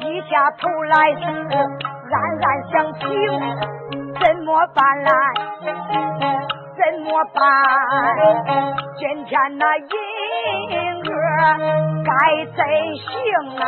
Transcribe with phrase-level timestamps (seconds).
[0.00, 0.96] 低下头来
[2.10, 3.02] 暗暗想情。
[4.20, 5.10] 怎么办来？
[5.62, 7.38] 怎么办？
[8.96, 9.84] 今天那银
[11.12, 11.14] 儿
[12.04, 12.10] 该
[12.46, 12.64] 怎
[12.96, 13.06] 行
[13.58, 13.62] 啊？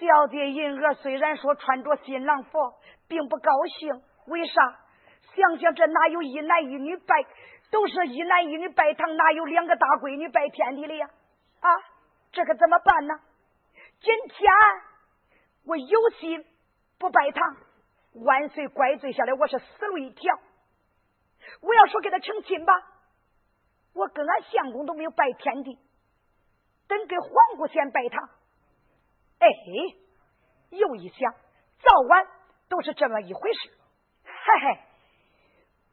[0.00, 2.58] 小姐银儿虽然说穿着新郎服，
[3.08, 4.02] 并不高兴。
[4.26, 4.62] 为啥？
[5.34, 7.14] 想想这哪有一男一女拜，
[7.70, 11.06] 都是一男一女拜堂，哪有两个大闺女拜天地的呀？
[11.60, 11.70] 啊，
[12.32, 13.14] 这可怎么办呢？
[14.02, 14.52] 今天
[15.64, 16.44] 我有心。
[16.98, 17.56] 不拜堂，
[18.24, 20.38] 万岁怪罪下来，我是死路一条。
[21.60, 22.72] 我要说给他成亲吧，
[23.92, 25.76] 我跟俺相公都没有拜天地，
[26.86, 28.28] 等给皇姑先拜堂。
[29.40, 29.48] 哎，
[30.70, 31.32] 又一想，
[31.82, 32.24] 早晚
[32.68, 33.70] 都是这么一回事。
[34.24, 34.78] 嘿嘿，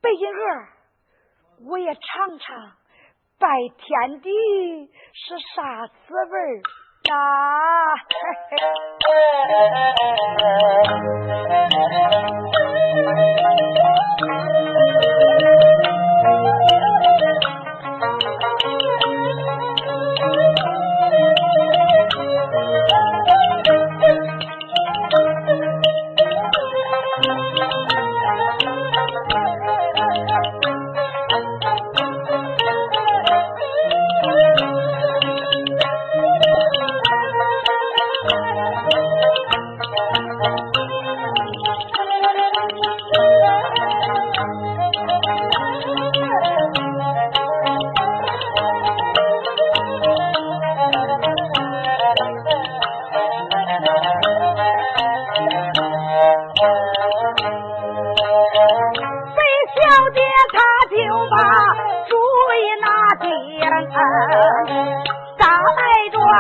[0.02, 0.70] 白银儿，
[1.66, 2.72] 我也尝尝
[3.40, 3.48] 拜
[3.78, 4.30] 天地
[5.14, 6.62] 是啥滋味儿。
[7.12, 7.96] 啊！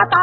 [0.10, 0.18] 大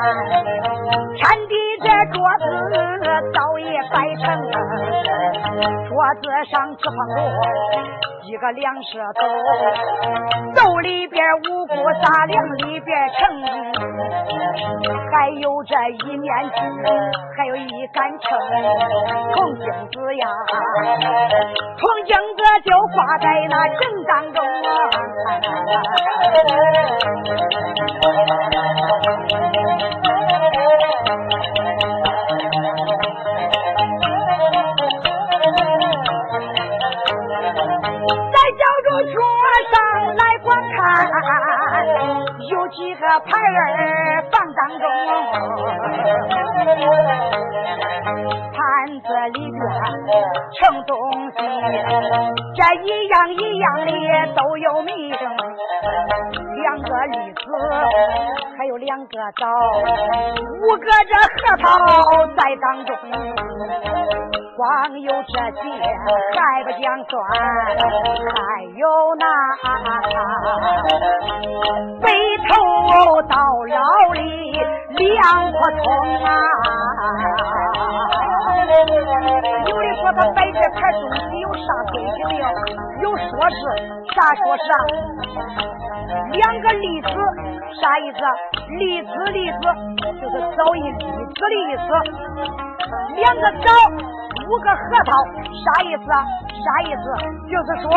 [0.00, 1.29] 啊。
[6.14, 7.18] 子上吃饭锅，
[8.24, 9.22] 一个粮食兜，
[10.62, 13.42] 兜里边五谷杂粮里边盛，
[15.12, 15.74] 还有这
[16.06, 16.58] 一面纸，
[17.36, 18.38] 还有一杆秤，
[19.34, 20.26] 铜镜子呀，
[21.78, 24.68] 铜镜子就挂在那正当中啊。
[42.50, 44.84] 有几个牌儿放当中，
[48.52, 48.60] 盘
[49.00, 49.60] 子里边
[50.58, 50.90] 盛东
[51.32, 51.36] 西，
[52.56, 53.90] 这一样一样的
[54.34, 54.90] 都有名。
[56.62, 57.38] 两个栗子，
[58.56, 59.46] 还有两个枣，
[60.62, 61.66] 五个这核桃
[62.36, 62.90] 在当中。
[64.60, 64.68] 光
[65.00, 65.62] 有这些
[66.36, 67.16] 还不讲算，
[68.36, 68.36] 还
[68.76, 68.84] 有
[69.18, 69.24] 那
[72.02, 72.06] 背
[72.46, 72.52] 头
[73.22, 73.34] 到
[73.70, 74.20] 老里
[74.98, 75.86] 两不通
[76.26, 76.28] 啊！
[78.70, 82.38] 有的说他摆这盘东西有啥规矩没？
[82.38, 83.58] 有有说是
[84.14, 84.68] 啥说啥？
[86.30, 87.08] 两个栗子
[87.80, 88.18] 啥意思？
[88.78, 89.58] 栗子栗子
[90.20, 91.88] 就是早一栗子的意思。
[93.16, 93.66] 两个枣，
[94.46, 95.12] 五个核桃，
[95.64, 96.06] 啥意思？
[96.62, 97.04] 啥意思？
[97.50, 97.90] 就是说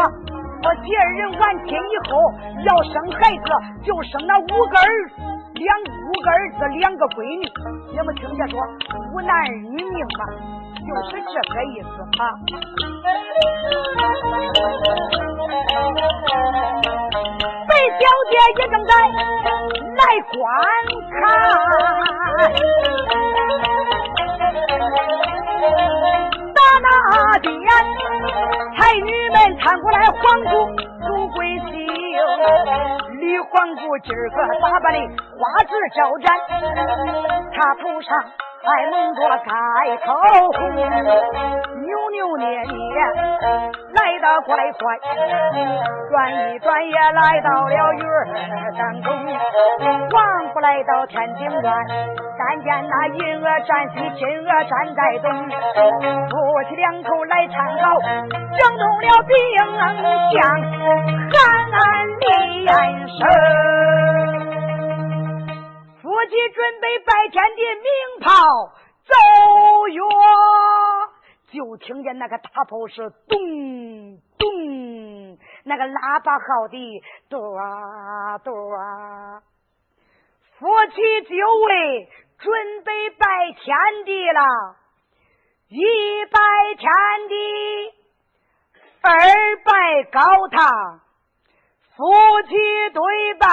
[0.64, 2.18] 我第二人完亲以后
[2.66, 3.46] 要生孩子，
[3.84, 4.90] 就生那五个儿，
[5.54, 5.78] 两
[6.10, 7.46] 五个儿子，两个闺女。
[7.92, 8.60] 你们听见说
[9.14, 10.63] 五男二女命吗？
[10.74, 12.24] 就是这个意思啊。
[17.68, 18.92] 白小姐也正在
[19.98, 20.40] 来观
[21.12, 21.24] 看，
[26.84, 27.52] 那边
[28.76, 30.52] 才女们参过来，皇姑
[31.08, 31.72] 朱贵姓，
[33.20, 35.00] 李皇姑今儿个打扮的
[35.40, 36.26] 花枝招展，
[37.54, 38.12] 她头上。
[38.66, 39.52] 还蒙着盖
[40.06, 40.14] 头
[40.54, 40.88] 红，扭
[42.14, 42.64] 扭捏捏
[43.92, 44.82] 来得快快，
[46.10, 48.18] 转一转也来到了月儿
[48.78, 49.06] 当中。
[50.14, 51.62] 王来到天津院，
[52.40, 55.30] 但见那银娥站西，金娥站在东，
[56.30, 59.36] 夫妻两口来参考，整动了兵
[60.32, 60.40] 相，
[61.34, 61.38] 寒
[61.70, 62.72] 安立眼
[63.10, 63.20] 生。
[66.02, 67.86] 夫妻准备拜天地，鸣
[68.22, 68.32] 炮
[69.04, 69.12] 奏
[69.90, 70.02] 乐，
[71.52, 73.38] 就听见那个大炮是咚
[74.40, 74.48] 咚，
[75.66, 79.44] 那个喇叭号的嘟啊嘟啊。
[80.60, 81.36] 夫妻就
[81.66, 82.10] 位
[82.40, 84.42] 准备拜天地了，
[85.68, 86.40] 一拜
[86.78, 86.90] 天
[87.28, 87.36] 地，
[89.02, 89.12] 二
[89.66, 91.02] 拜高堂，
[91.96, 92.54] 夫妻
[92.94, 93.48] 对拜。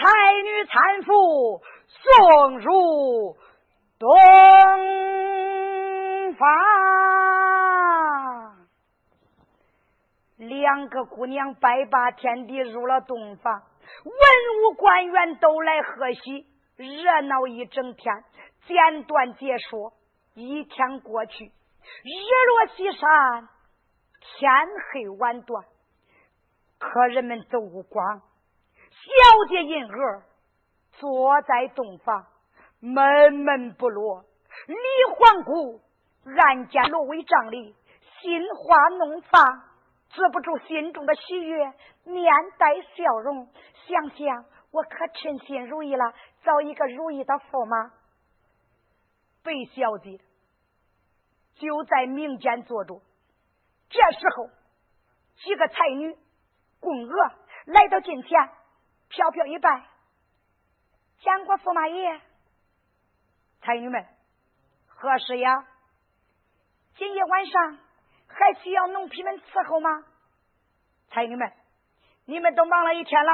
[0.00, 0.04] 才
[0.44, 3.36] 女搀扶送入
[3.98, 4.08] 洞
[6.34, 6.46] 房，
[10.36, 13.60] 两个姑娘拜把天地入了洞房，
[14.04, 14.14] 文
[14.62, 16.46] 武官员都来贺喜，
[16.76, 18.24] 热闹一整天。
[18.66, 19.92] 简短解说，
[20.34, 23.48] 一天过去，日落西山，
[24.20, 24.50] 天
[24.92, 25.64] 黑晚断，
[26.78, 28.20] 客人们走光。
[28.90, 30.22] 小姐银娥
[30.92, 32.26] 坐在洞房，
[32.80, 34.24] 闷闷不乐。
[34.66, 34.74] 李
[35.14, 35.80] 皇姑
[36.24, 37.74] 暗见罗帷帐里，
[38.20, 39.62] 心花怒放，
[40.10, 41.72] 止不住心中的喜悦，
[42.04, 43.48] 面带笑容。
[43.88, 46.14] 想想我可称心如意了，
[46.44, 47.90] 找一个如意的驸马。
[49.42, 50.20] 白小姐
[51.54, 53.00] 就在民间做着。
[53.88, 54.50] 这时候，
[55.36, 56.14] 几个才女
[56.80, 57.30] 宫娥
[57.64, 58.50] 来到近前。
[59.10, 59.86] 飘飘一拜，
[61.20, 62.20] 见过驸马爷，
[63.62, 64.04] 才女们，
[64.86, 65.66] 何事呀？
[66.98, 67.78] 今夜晚上
[68.26, 70.04] 还需要奴婢们伺候吗？
[71.08, 71.50] 才女们，
[72.26, 73.32] 你们都忙了一天了，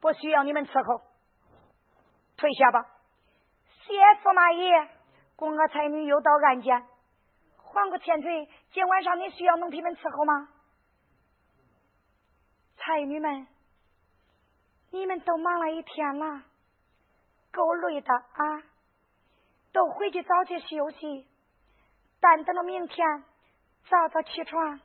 [0.00, 1.02] 不需要你们伺候，
[2.36, 2.86] 退下吧。
[3.86, 4.88] 谢驸马爷，
[5.36, 6.86] 宫娥才女又到案间，
[7.56, 10.48] 还个千岁，今晚上你需要奴婢们伺候吗？
[12.76, 13.46] 才女们。
[14.90, 16.42] 你们都忙了一天了，
[17.52, 18.62] 够累的啊！
[19.70, 21.26] 都回去早些休息，
[22.20, 23.24] 但等到明天
[23.90, 24.80] 早早起床，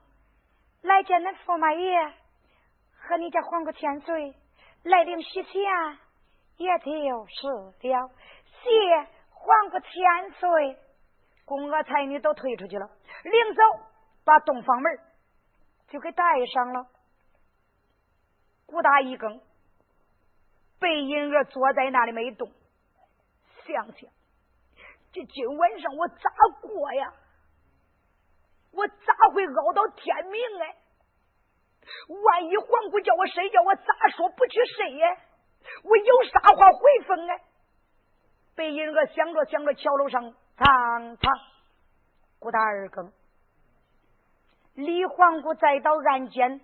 [0.81, 2.13] 来见恁驸马爷
[2.99, 4.35] 和你家皇姑千岁
[4.83, 5.53] 来领喜钱，
[6.57, 8.09] 也就是了。
[8.61, 8.69] 谢
[9.31, 10.77] 皇姑千岁，
[11.45, 12.89] 宫娥才女都退出去了，
[13.23, 13.61] 临走
[14.23, 14.99] 把洞房门
[15.87, 16.87] 就给带上了。
[18.65, 19.41] 鼓打一更。
[20.79, 22.51] 白银儿坐在那里没动，
[23.65, 24.09] 想想
[25.13, 26.29] 这今晚上我咋
[26.61, 27.13] 过呀？
[28.71, 30.75] 我咋会熬到天明哎？
[32.23, 33.83] 万一皇姑叫我睡觉，我咋
[34.15, 35.17] 说不去睡呀？
[35.83, 37.41] 我有啥话回奉哎？
[38.55, 41.33] 白银儿想着想着，桥楼上苍苍，
[42.39, 43.11] 鼓打二更。
[44.75, 46.61] 李皇姑再到案间，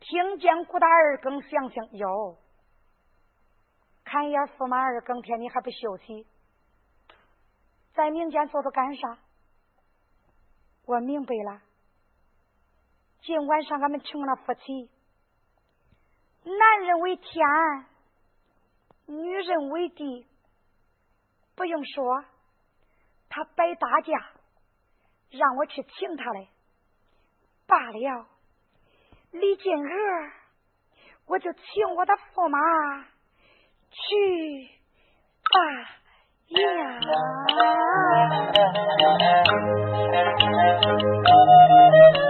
[0.00, 2.38] 听见鼓打二更，想想哟。
[4.04, 6.26] 看一眼驸马二更天，你还不休息，
[7.94, 9.18] 在民间坐着干啥？
[10.86, 11.60] 我明白了，
[13.22, 14.90] 今晚上俺们成了夫妻，
[16.44, 17.46] 男人为天，
[19.06, 20.26] 女人为地，
[21.54, 22.24] 不用说，
[23.28, 24.30] 他摆大架，
[25.30, 26.48] 让我去请他来，
[27.66, 28.26] 罢了。
[29.32, 30.32] 李金娥，
[31.26, 31.62] 我就请
[31.96, 32.58] 我的驸马。
[33.92, 34.68] 去
[35.52, 35.60] 吧
[36.48, 36.60] 呀！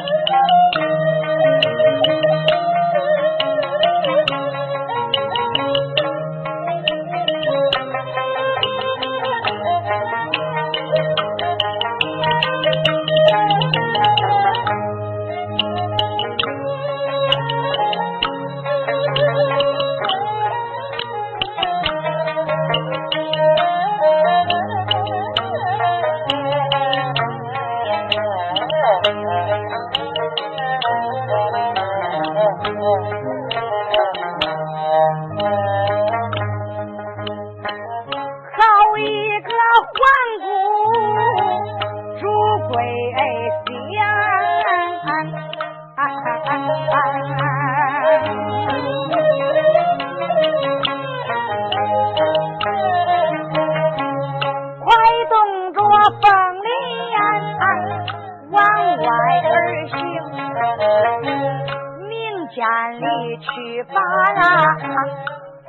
[63.85, 64.43] 把啊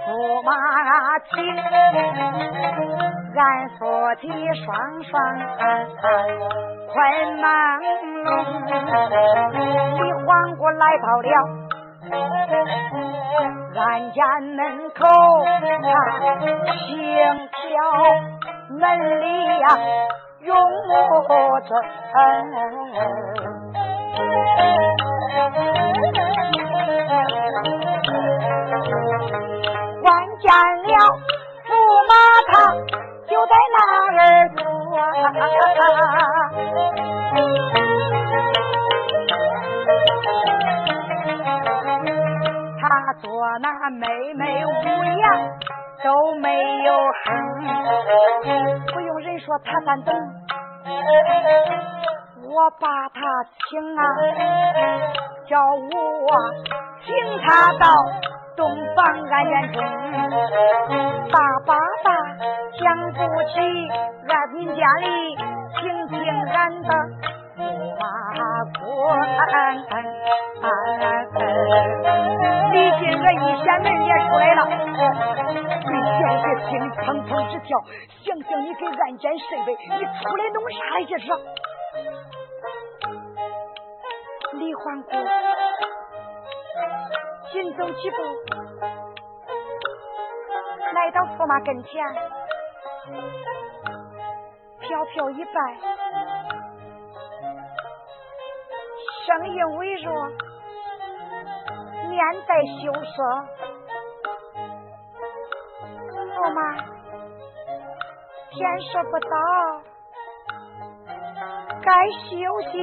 [0.08, 0.10] 驸
[0.44, 0.50] 马
[1.30, 1.32] 请，
[3.36, 3.41] 俺
[3.77, 3.80] 夫
[4.20, 4.24] 妻
[4.65, 4.68] 双
[5.03, 5.12] 双
[6.91, 6.94] 快
[7.41, 7.44] 忙
[8.25, 8.27] 碌。
[9.96, 10.27] 李黄
[10.58, 11.27] 姑来到了
[13.75, 13.80] 俺
[14.12, 14.60] 家门
[14.96, 15.00] 口，
[16.80, 16.82] 轻
[17.48, 17.58] 敲
[18.80, 18.82] 门
[19.22, 19.24] 里
[19.60, 19.65] 呀，
[20.41, 20.50] 用
[21.62, 21.72] 着。
[30.03, 30.08] 晚
[30.39, 30.94] 见了
[31.68, 31.70] 驸
[32.08, 32.12] 马
[32.48, 32.51] 他
[33.27, 33.77] 就在那
[34.08, 34.10] 儿
[34.56, 34.62] 坐，
[42.80, 42.84] 他
[43.22, 43.27] 坐
[43.60, 44.70] 那妹妹无
[45.03, 45.24] 言
[46.03, 46.48] 都没
[46.84, 46.89] 有
[47.25, 47.27] 哼，
[48.94, 50.15] 不用人说他敢等，
[52.50, 53.20] 我把他
[53.70, 54.01] 请啊，
[55.48, 55.89] 叫我
[57.05, 57.10] 请
[57.41, 57.86] 他到。
[58.53, 59.81] 洞房安院中，
[61.31, 62.08] 爸爸爸
[62.77, 63.17] 想不
[63.50, 63.53] 起
[64.27, 65.05] 俺民家里
[65.79, 66.13] 听听
[66.51, 66.89] 俺的
[67.58, 67.60] 驸
[67.98, 68.03] 马
[68.77, 68.81] 过。
[72.72, 74.60] 李金娥一掀门也出来了，
[75.81, 75.89] 对
[76.20, 77.70] 小姐心里砰砰直跳，
[78.25, 79.67] 想想你给俺家设备，
[79.98, 81.25] 你出来弄啥来这是？
[84.60, 85.10] 李环姑。
[87.51, 88.17] 紧走几步，
[90.93, 92.01] 来到驸马跟前，
[94.79, 95.51] 飘飘一拜，
[99.25, 100.27] 声音微弱，
[102.08, 103.24] 面带羞涩。
[106.34, 106.60] 驸马，
[108.50, 109.36] 天色不早，
[111.81, 112.29] 该休
[112.72, 112.74] 息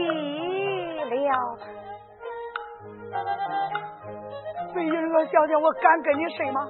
[1.05, 1.33] 了。
[4.79, 6.61] 飞云娥小姐，我敢跟你睡吗？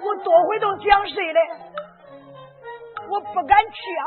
[0.00, 1.40] 我多回都想睡嘞，
[3.10, 4.04] 我不敢去啊！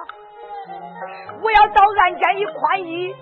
[1.43, 3.13] 我要到案间一宽衣，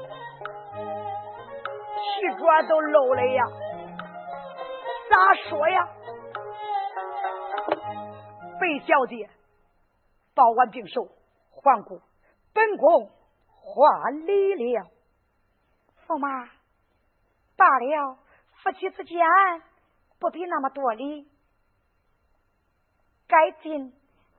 [2.00, 3.44] 气爪都漏了呀，
[5.10, 5.90] 咋说呀？
[8.62, 9.30] 贝小姐，
[10.34, 11.04] 报完病手，
[11.52, 12.02] 还顾
[12.54, 13.10] 本宫
[13.50, 14.86] 还礼了。
[16.08, 16.46] 驸马，
[17.58, 18.18] 罢了。
[18.62, 19.18] 夫妻之间
[20.20, 21.28] 不必那么多礼，
[23.28, 23.94] 该进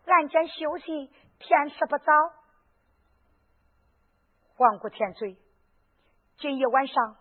[0.05, 2.13] 案间休息，天色不早。
[4.57, 5.39] 皇姑千岁，
[6.37, 7.17] 今夜晚上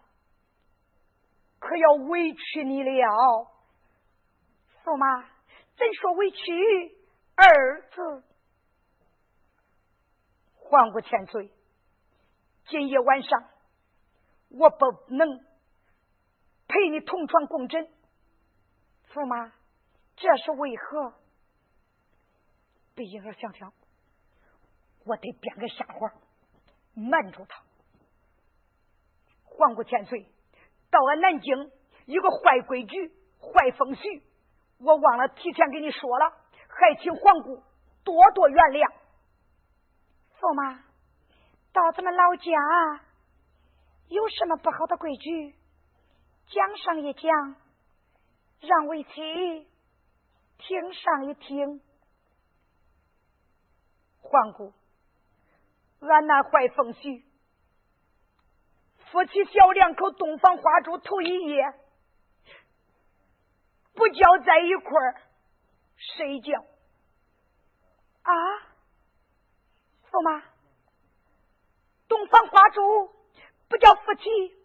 [1.60, 2.92] 可要委屈你了。
[4.84, 5.22] 驸马，
[5.78, 6.98] 怎说委屈
[7.36, 8.24] 儿子？
[10.58, 11.50] 皇姑千岁，
[12.68, 13.50] 今夜晚上
[14.50, 15.49] 我不能。
[16.70, 17.90] 陪你同床共枕，
[19.12, 19.52] 驸马，
[20.16, 21.14] 这是为何？
[22.94, 23.74] 贝英儿想想，
[25.04, 26.14] 我得编个瞎话
[26.94, 27.64] 瞒住他。
[29.46, 30.28] 皇姑千岁，
[30.92, 31.72] 到俺南京
[32.06, 33.10] 有个坏规矩、
[33.40, 34.02] 坏风俗，
[34.78, 36.30] 我忘了提前给你说了，
[36.68, 37.64] 还请皇姑
[38.04, 38.92] 多多原谅。
[40.40, 40.84] 驸马，
[41.74, 43.02] 到咱们老家
[44.10, 45.56] 有什么不好的规矩？
[46.50, 47.56] 讲上一讲，
[48.62, 49.12] 让为妻
[50.58, 51.80] 听上一听。
[54.22, 54.74] 皇姑，
[56.00, 57.22] 俺那坏风俗，
[59.12, 61.64] 夫妻小两口洞房花烛头一夜，
[63.94, 65.22] 不叫在一块儿
[65.98, 66.60] 睡觉
[68.24, 68.34] 啊？
[70.10, 70.44] 驸马，
[72.08, 72.82] 洞房花烛
[73.68, 74.59] 不叫夫妻。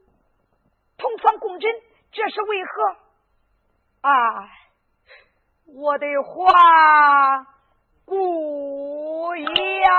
[0.97, 1.71] 同床共枕，
[2.13, 2.71] 这是为何？
[4.09, 4.49] 啊，
[5.67, 7.47] 我的花
[8.05, 9.91] 姑呀！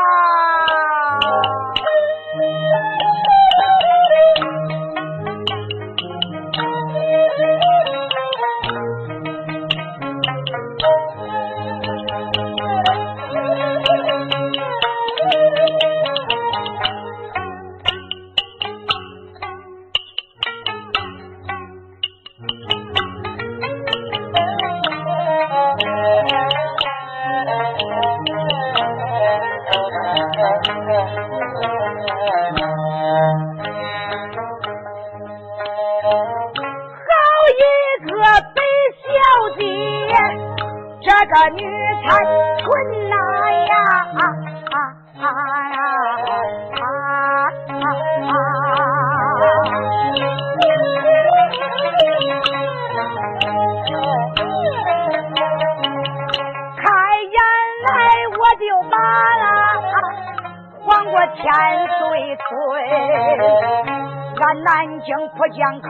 [37.07, 37.11] 好
[37.51, 37.61] 一
[38.05, 38.11] 个
[38.55, 38.57] 白
[39.01, 39.05] 小
[39.57, 39.61] 姐，
[41.01, 41.61] 这个女
[42.03, 42.07] 才
[42.63, 42.69] 滚
[43.09, 43.14] 呐。
[64.37, 65.87] 俺南京浦江口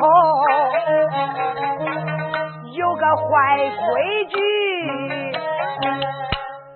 [2.72, 3.26] 有个坏
[3.60, 4.34] 规矩，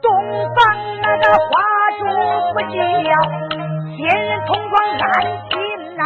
[0.01, 0.11] 东
[0.55, 0.57] 方
[1.01, 1.47] 那个花
[1.97, 2.01] 烛
[2.53, 2.67] 不叫
[3.95, 5.07] 新人同光安
[5.49, 5.51] 心
[5.95, 5.99] 呐。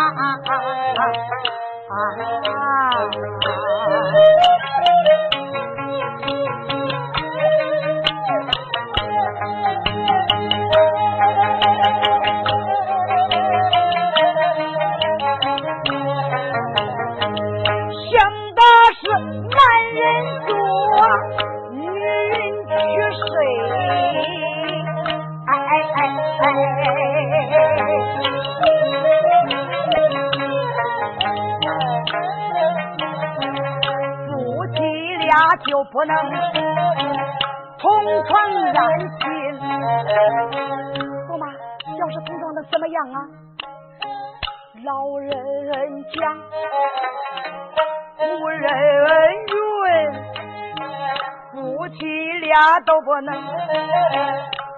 [52.54, 53.34] 俩都不能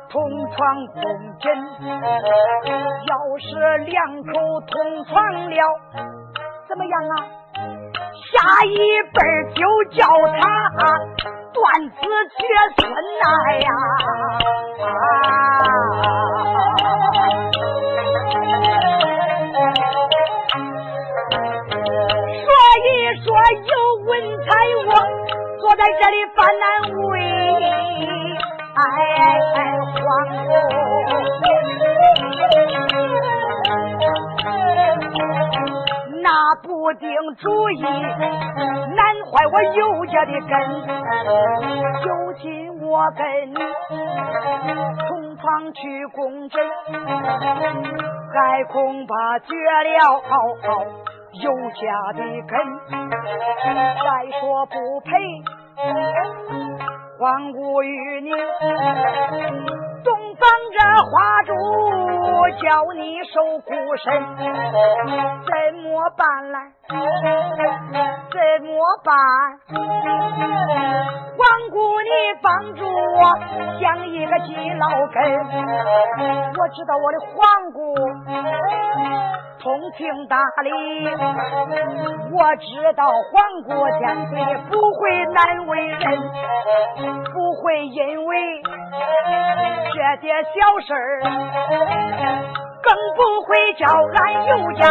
[0.10, 0.16] 同
[0.56, 1.02] 床共
[1.40, 1.44] 枕。
[3.06, 5.14] 要是两口同床
[5.50, 5.60] 了，
[6.70, 7.14] 怎么样啊？
[8.32, 8.72] 下一
[9.14, 9.18] 辈
[9.56, 9.60] 就
[9.92, 10.08] 叫
[10.40, 10.42] 他
[11.54, 11.96] 断子
[12.38, 12.42] 绝
[12.78, 12.82] 孙
[13.20, 13.26] 呐
[13.60, 13.70] 呀！
[14.86, 14.88] 啊
[22.44, 22.48] 所
[22.84, 22.88] 以
[23.24, 23.26] 说
[23.62, 23.74] 有
[24.06, 24.12] 文
[24.44, 24.48] 采，
[24.88, 24.90] 我
[25.78, 26.66] 在这里犯难
[27.10, 27.14] 为，
[28.76, 28.80] 哎，
[29.94, 30.04] 皇
[30.48, 30.50] 后，
[36.24, 36.28] 那
[36.64, 37.82] 不定主意。
[38.96, 40.54] 难坏我尤家的根，
[42.04, 42.08] 就
[42.42, 42.46] 今
[42.82, 43.56] 我跟你
[45.10, 46.56] 同床去共枕，
[48.34, 50.24] 还恐怕绝了
[51.34, 51.84] 尤家
[52.14, 52.54] 的根。
[54.06, 54.08] 再
[54.40, 55.12] 说不配
[57.18, 58.30] 皇姑与你
[60.04, 61.54] 洞房这花烛，
[62.62, 64.06] 叫你受孤身，
[65.46, 65.52] 怎
[65.84, 65.86] 么
[66.18, 66.56] 办来？
[66.90, 68.72] 怎么
[69.04, 69.14] 办？
[71.38, 72.10] 王姑，你
[72.42, 73.20] 帮助我
[73.80, 75.18] 想一个计老根。
[76.58, 77.36] 我知道我的皇
[77.72, 77.78] 姑
[79.66, 80.70] 通情达理，
[82.32, 84.38] 我知道皇姑天岁
[84.70, 85.98] 不会难为人，
[87.34, 88.62] 不会因为
[89.92, 90.52] 这点小
[90.86, 91.20] 事儿。
[92.84, 94.84] 更不会叫俺尤家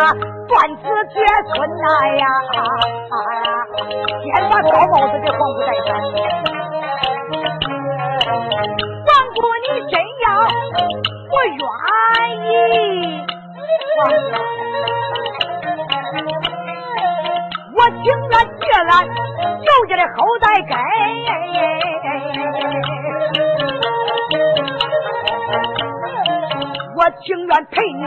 [0.48, 0.82] 断子
[1.14, 1.86] 绝孙呐
[2.18, 2.26] 呀！
[4.24, 5.88] 先把高帽子给皇姑戴上。
[9.06, 9.06] 皇
[9.36, 9.94] 姑，你真
[10.26, 10.26] 要
[11.30, 11.62] 我愿
[12.42, 12.52] 意，
[17.84, 20.72] 我情愿绝俺尤家的后代根。
[26.96, 28.02] 我情愿陪你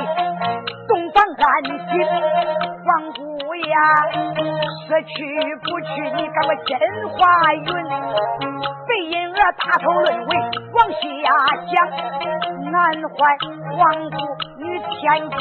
[0.88, 2.02] 东方安心，
[2.88, 3.22] 王姑
[3.54, 3.78] 呀，
[4.88, 5.08] 说去
[5.62, 6.74] 不去，你赶快真
[7.10, 7.62] 花云。
[8.88, 10.32] 背因儿大头论为
[10.74, 10.98] 往下
[11.68, 11.76] 讲，
[12.72, 12.74] 难
[13.10, 13.16] 坏
[13.78, 14.18] 王姑。
[14.88, 15.36] 天界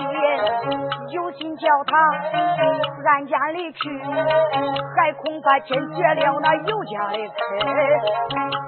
[1.13, 1.93] 有心叫他
[3.09, 3.79] 安家离去，
[4.97, 7.21] 还恐怕真绝了那尤家的根。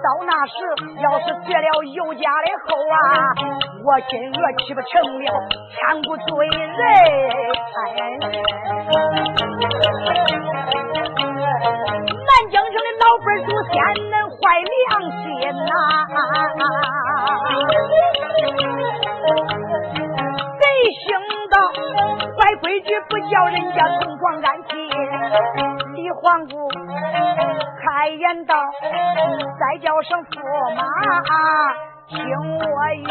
[0.00, 0.54] 到那时
[1.02, 2.96] 要是绝了尤家的后啊，
[3.84, 5.26] 我金娥岂不成了
[5.74, 6.58] 千古罪人？
[12.28, 13.74] 南京城的老辈祖先
[14.08, 14.78] 恁坏良
[15.18, 15.26] 心
[15.66, 15.70] 呐！
[20.78, 21.58] 没想到
[22.38, 24.70] 坏规矩不叫人家同床安心。
[25.94, 26.54] 李皇姑
[27.82, 28.54] 开言道
[29.58, 30.40] ：“再叫声驸
[30.76, 30.84] 马，
[32.06, 32.16] 听
[32.60, 32.64] 我
[32.94, 33.02] 云。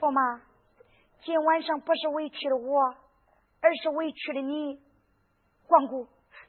[0.00, 0.40] 驸马，
[1.22, 2.96] 今晚上不是委屈了我，
[3.62, 4.80] 而是委屈了你。
[5.68, 6.08] 皇姑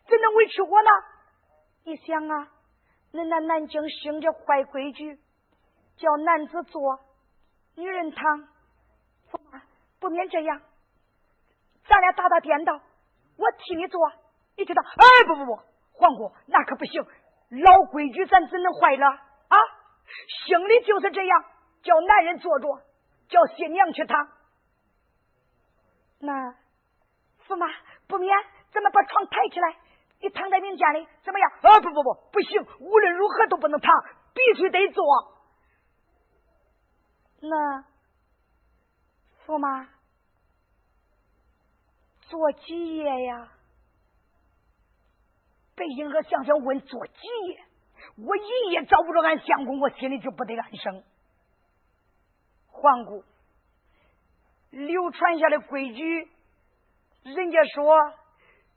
[0.10, 0.90] 怎能委屈我呢？
[1.86, 2.48] 你想啊，
[3.14, 5.20] 恁那南京兴着坏规矩，
[5.98, 7.00] 叫男子做。”
[7.76, 8.48] 女人躺，
[10.00, 10.62] 不免这样，
[11.88, 14.00] 咱俩打打颠倒，我替你做，
[14.58, 14.82] 你知道？
[14.84, 15.56] 哎，不不不，
[15.94, 17.04] 皇姑那可不行，
[17.50, 19.58] 老规矩咱怎能坏了啊？
[20.46, 21.46] 姓李就是这样，
[21.84, 22.68] 叫男人坐着，
[23.30, 24.28] 叫新娘去躺。
[26.20, 26.56] 那
[27.48, 27.68] 驸马
[28.08, 28.36] 不免，
[28.72, 29.78] 咱们把床抬起来，
[30.22, 31.52] 你躺在明间里怎么样？
[31.62, 33.92] 啊，不不不，不行，无论如何都不能躺，
[34.34, 35.04] 必须得坐。
[37.42, 37.84] 那
[39.46, 39.90] 驸马
[42.22, 43.52] 做几夜呀？
[45.76, 47.14] 北英娥想想问做几
[47.48, 47.66] 夜？
[48.18, 51.04] 我一夜找不着俺相公，我心里就不得安生。
[52.68, 53.24] 皇姑，
[54.70, 56.32] 流传下的规矩，
[57.24, 58.14] 人家说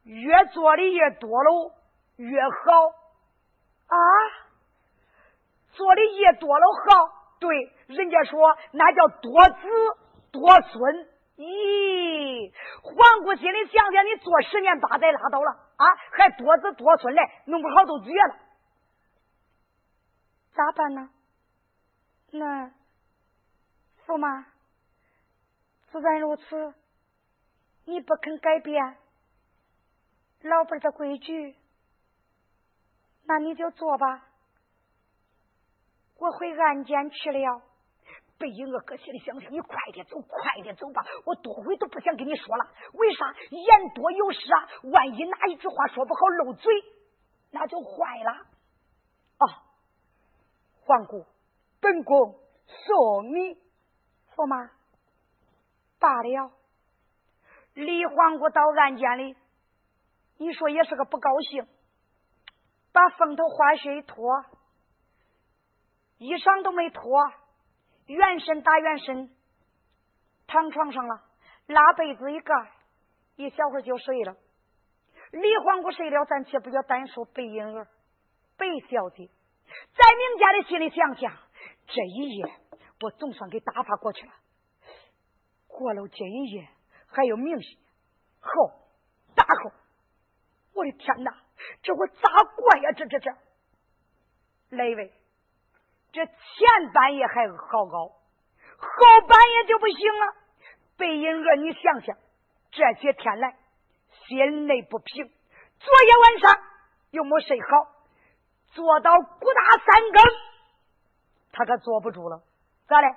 [0.05, 1.73] 越做的越多喽，
[2.17, 2.49] 越好
[3.87, 3.97] 啊！
[5.73, 7.14] 做的越多了好，
[7.45, 9.59] 对，人家说那叫多子
[10.33, 11.09] 多孙。
[11.37, 18.37] 咦，皇姑心里想想，你做十年八载拉倒了啊，还多子多孙嘞，弄不好都绝了。
[20.55, 21.11] 咋办呢？
[22.31, 22.71] 那
[24.07, 24.47] 驸马，
[25.93, 26.73] 自然如此，
[27.85, 28.97] 你不肯改变
[30.41, 31.55] 老辈的规矩，
[33.25, 34.29] 那你就做吧。
[36.25, 37.61] 我回案间去了。
[38.39, 41.05] 北英娥搁心里想想，你快点走，快点走吧。
[41.27, 43.31] 我多回都不想跟你说了，为啥？
[43.51, 44.69] 言多有失啊！
[44.85, 46.73] 万一哪一句话说不好漏嘴，
[47.51, 48.33] 那就坏了。
[49.37, 49.45] 啊！
[50.87, 51.27] 皇姑，
[51.81, 52.35] 本宫
[52.67, 53.55] 送你，
[54.35, 54.71] 驸马
[55.99, 56.51] 罢了。
[57.75, 59.37] 李皇姑到案间里，
[60.39, 61.67] 你说也是个不高兴，
[62.93, 64.45] 把风头花絮一脱，
[66.19, 67.03] 衣裳都没脱，
[68.07, 69.31] 原身打原身，
[70.47, 71.23] 躺床上了，
[71.67, 72.55] 拉被子一盖，
[73.37, 74.37] 一小会儿就睡了。
[75.33, 77.89] 李皇姑睡了，暂且不要单说白婴儿，
[78.57, 79.29] 白小姐。
[79.67, 81.37] 在明家的心里想想，
[81.87, 82.47] 这一夜
[83.01, 84.33] 我总算给打发过去了。
[85.67, 86.69] 过了这一夜，
[87.09, 87.79] 还有明天、
[88.39, 88.71] 后、
[89.35, 89.73] 大后，
[90.75, 91.37] 我的天哪，
[91.83, 92.93] 这我咋过呀？
[92.93, 93.31] 这这这，
[94.71, 95.13] 来一位？
[96.15, 98.07] 这前半夜还好熬，
[98.79, 100.35] 后半夜就不行了。
[100.97, 102.17] 贝银娥，你想想，
[102.71, 103.57] 这些天来
[104.29, 106.63] 心内不平，昨夜晚上
[107.11, 107.67] 又没睡好。
[108.69, 110.23] 坐到鼓打三更，
[111.53, 112.43] 他可坐不住了。
[112.87, 113.09] 咋的？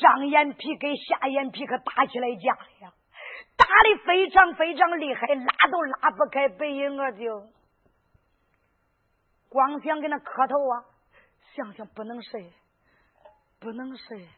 [0.00, 2.92] 上眼皮跟下眼皮可打起来架了呀！
[3.56, 6.48] 打的非常非常厉害，拉都拉不开。
[6.48, 7.48] 贝银儿就
[9.50, 10.84] 光想跟那磕头啊，
[11.54, 12.52] 想想不能睡，
[13.60, 14.28] 不能睡，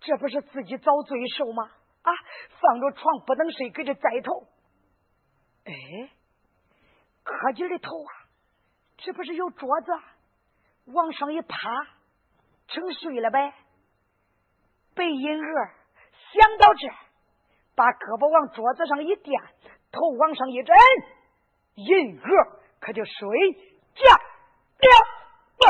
[0.00, 1.70] 这不是自己遭罪受吗？
[2.02, 2.12] 啊，
[2.60, 4.46] 放着床不能睡，给这栽头。
[5.64, 6.10] 哎。
[7.24, 8.24] 磕劲的头啊，
[8.96, 9.92] 这不是有桌子，
[10.86, 11.58] 往上一趴，
[12.68, 13.52] 成睡了呗。
[14.94, 15.74] 白银儿
[16.32, 16.88] 想到这，
[17.74, 19.42] 把胳膊往桌子上一垫，
[19.92, 20.74] 头往上一枕，
[21.74, 23.12] 银儿可就睡
[23.94, 24.02] 觉
[24.80, 24.90] 呀，
[25.58, 25.66] 不。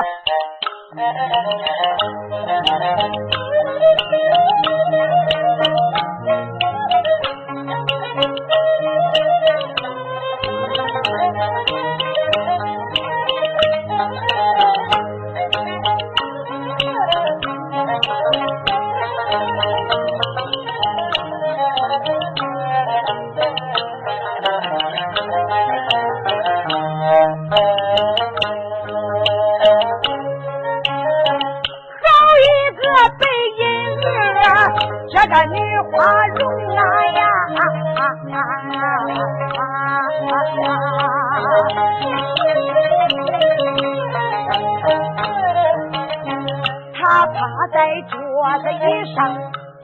[47.78, 48.18] 在桌
[48.58, 49.16] 子一上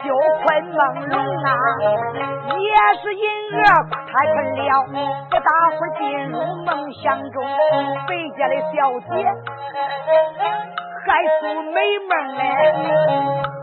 [0.03, 0.11] 就
[0.43, 1.15] 困朦胧
[1.47, 1.49] 啊，
[2.59, 3.23] 也是银
[3.55, 3.57] 娥
[4.11, 4.67] 太困了，
[5.31, 7.37] 不大会进入梦乡中。
[8.09, 9.13] 北家的小姐
[11.07, 11.09] 还
[11.41, 11.79] 做美
[12.09, 12.43] 梦嘞，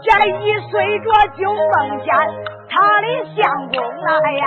[0.02, 0.39] 这一
[0.72, 2.08] 睡着就梦见
[2.70, 4.46] 她的相公来呀。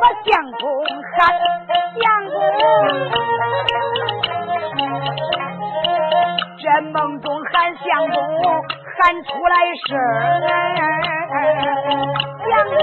[0.00, 0.62] 把相公
[1.16, 1.16] 喊
[1.98, 2.36] 相公，
[6.58, 8.16] 这梦中喊相公
[8.96, 9.54] 喊出来
[9.86, 9.88] 声。
[12.48, 12.76] 相公，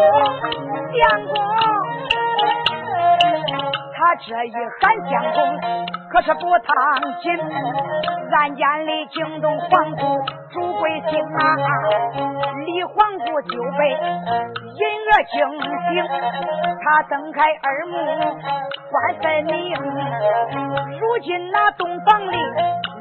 [0.93, 1.34] 相公，
[3.95, 4.47] 他这一
[4.82, 5.38] 喊相公，
[6.12, 6.73] 可是不烫
[7.21, 7.25] 心。
[8.36, 11.56] 案间里惊动皇姑朱贵卿啊，
[12.65, 13.97] 李皇姑就被
[14.78, 15.96] 银儿惊醒，
[16.84, 17.94] 他睁开耳目
[18.92, 19.54] 观分明。
[21.00, 22.38] 如今那洞房里。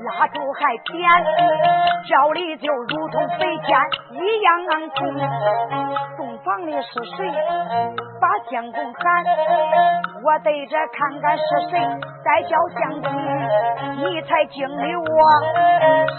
[0.04, 1.00] 蜡烛还点，
[2.06, 4.46] 照里就如同飞天一样
[6.18, 6.23] 红。
[6.44, 7.24] 房里是谁？
[8.20, 9.24] 把相公喊，
[10.22, 11.80] 我对着看看是谁
[12.22, 13.08] 在叫相公，
[13.96, 15.06] 你才惊的我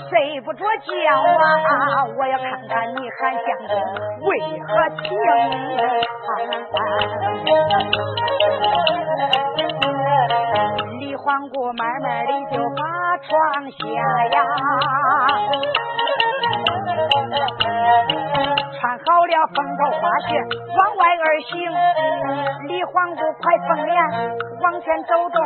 [0.10, 2.04] 睡不着觉啊！
[2.18, 3.78] 我要看看你喊相公
[4.28, 4.30] 为
[4.68, 5.06] 何情？
[11.00, 12.82] 李黄姑慢慢的就把
[13.20, 13.30] 床
[13.70, 13.78] 下
[14.32, 14.38] 呀。
[18.80, 20.30] 穿好了风头花鞋，
[20.78, 21.52] 往外而行。
[22.68, 23.96] 李黄姑快凤脸
[24.62, 25.38] 往前走动，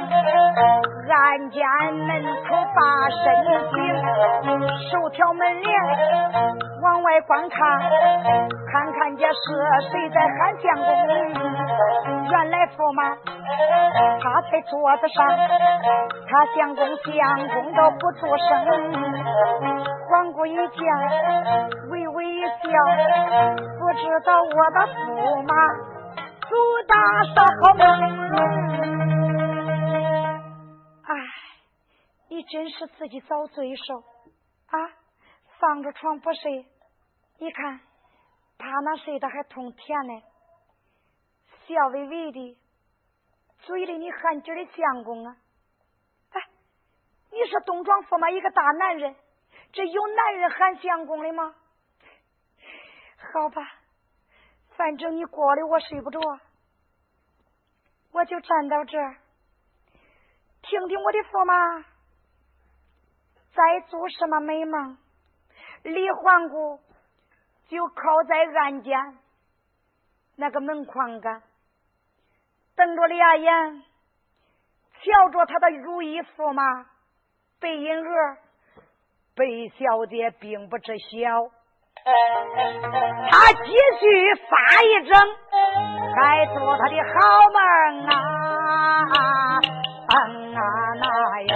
[1.10, 1.60] 暗间
[1.94, 2.10] 门
[2.46, 3.24] 口把身
[3.70, 3.78] 停，
[4.92, 5.70] 手挑门帘
[6.84, 7.58] 往外观看，
[8.72, 9.42] 看看这是
[9.90, 10.88] 谁在喊相公？
[12.30, 13.04] 原来驸马
[14.22, 15.18] 他在桌子上，
[16.30, 17.14] 他相公相
[17.48, 18.48] 公都不作声。
[20.40, 20.80] 黄姑一见，
[21.90, 22.50] 微微一笑，
[23.78, 25.52] 不知道我的驸马
[26.48, 26.56] 苏
[26.88, 26.96] 大
[27.36, 27.84] 少好吗
[31.04, 31.12] 哎，
[32.30, 33.98] 你真是自己遭罪受
[34.68, 34.80] 啊！
[35.60, 36.66] 放着床不睡，
[37.40, 37.82] 你看
[38.58, 40.22] 他那睡得还通甜呢，
[41.68, 42.58] 笑微微的，
[43.58, 45.36] 嘴里你含劲的相公啊！
[46.32, 46.42] 哎，
[47.30, 49.14] 你是东庄驸马一个大男人。
[49.72, 51.56] 这有男人喊相公的吗？
[53.34, 53.62] 好吧，
[54.76, 56.20] 反正你过了我睡不着，
[58.12, 59.18] 我就站到这儿，
[60.62, 61.86] 听听我的驸马
[63.54, 64.98] 在做什么美梦。
[65.84, 66.80] 李环姑
[67.68, 69.18] 就靠在案间
[70.36, 71.44] 那个门框杆，
[72.76, 73.84] 瞪着俩眼，
[74.94, 76.90] 瞧着他的如意驸马
[77.60, 78.38] 背影儿。
[79.40, 81.08] 贝小姐并不知晓，
[83.32, 83.72] 她继
[84.02, 85.18] 续发一整，
[86.14, 87.14] 该做她的好
[87.54, 87.58] 梦
[88.06, 88.12] 啊，
[90.10, 90.62] 嗯啊
[91.00, 91.06] 那
[91.44, 91.56] 呀。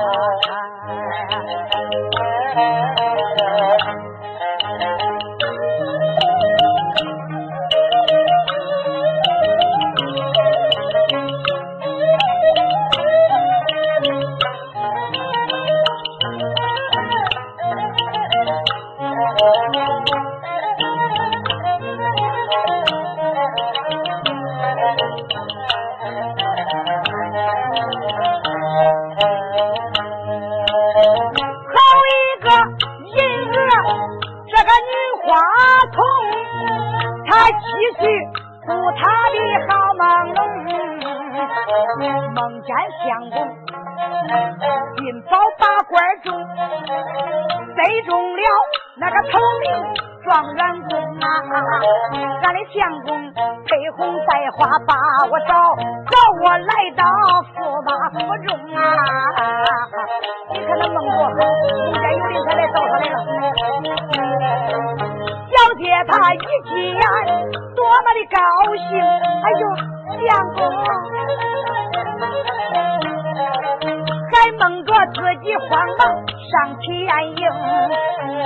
[76.52, 76.88] 上天
[77.36, 77.42] 应，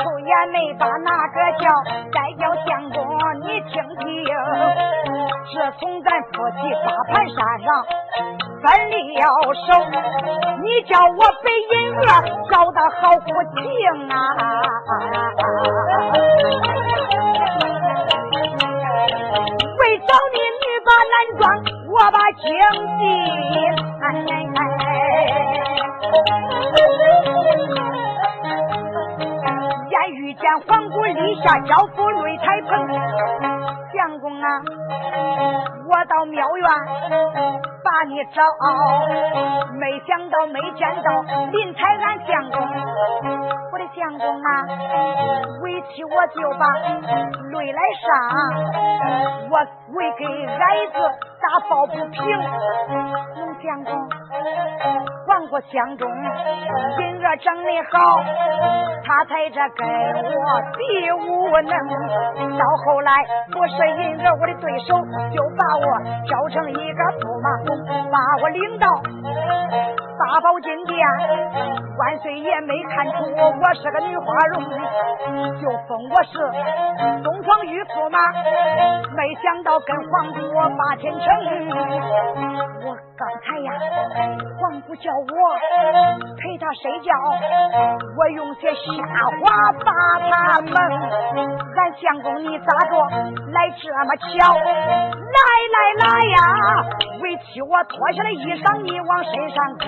[0.04, 1.66] 出言没把那个叫，
[2.14, 2.96] 再叫相公
[3.42, 4.06] 你听听。
[5.50, 7.68] 是从咱夫妻八盘山上
[8.62, 9.22] 分了
[9.66, 9.68] 手，
[10.62, 12.02] 你叫我被银娥
[12.50, 13.58] 叫的好不情
[14.10, 14.14] 啊！
[19.80, 21.42] 为找你女扮男装，
[21.90, 22.46] 我把情
[23.00, 23.02] 敌。
[24.02, 24.60] 哎哎哎
[31.48, 32.70] 家交付擂台棚，
[33.94, 34.48] 相公啊，
[35.88, 36.68] 我到庙院
[37.82, 38.44] 把你找，
[39.80, 42.60] 没想到没见到林财安相公，
[43.72, 44.68] 我的相公啊，
[45.64, 46.68] 委屈我就把
[47.54, 48.12] 泪来上，
[49.50, 49.58] 我
[49.96, 51.00] 为给矮子
[51.40, 52.28] 打抱不平，
[53.38, 53.96] 侬相公。
[55.28, 58.20] 黄国相中，银儿长得好，
[59.04, 61.72] 他才这跟我比无能。
[62.58, 63.12] 到后来
[63.52, 64.96] 不是银儿我的对手，
[65.32, 65.86] 就把我
[66.26, 67.46] 叫成一个驸马，
[68.10, 68.88] 把我领到
[70.18, 70.98] 八宝金殿。
[71.98, 74.64] 万岁爷没看出我是个女花容，
[75.60, 76.34] 就封我是
[77.22, 78.18] 东方玉驸马。
[79.16, 80.40] 没想到跟皇姑
[80.78, 81.28] 把天成，
[82.86, 82.98] 我。
[83.18, 83.74] 刚才呀，
[84.60, 85.26] 皇姑叫我
[86.38, 87.12] 陪他睡觉，
[88.16, 88.78] 我用些瞎
[89.42, 90.72] 话把他蒙。
[91.76, 92.94] 俺相公你咋着
[93.52, 94.54] 来这么巧？
[94.54, 95.40] 来
[95.74, 96.38] 来来呀，
[97.22, 99.86] 为妻我脱下了衣裳，你往身上搁。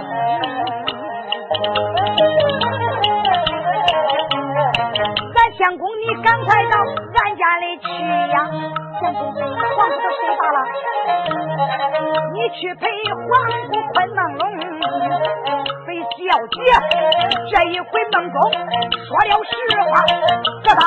[5.59, 7.85] 相公你赶快到俺家里去
[8.31, 8.47] 呀！
[9.01, 10.57] 相公，皇姑都睡大了，
[12.33, 13.27] 你去陪皇
[13.67, 14.41] 姑困梦龙。
[15.85, 16.17] 非小
[16.47, 16.55] 姐
[17.51, 19.51] 这一回梦中说了实
[19.91, 19.91] 话，
[20.63, 20.81] 这大